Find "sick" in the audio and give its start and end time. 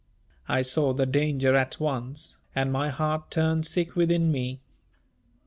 3.67-3.95